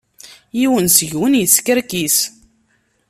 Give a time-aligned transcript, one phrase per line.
[0.59, 2.17] Yiwen seg-wen yeskerkis.